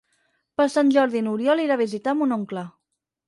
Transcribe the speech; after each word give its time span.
Per 0.59 0.65
Sant 0.75 0.89
Jordi 0.95 1.21
n'Oriol 1.27 1.63
irà 1.67 1.77
a 1.79 1.83
visitar 1.83 2.17
mon 2.23 2.35
oncle. 2.39 2.65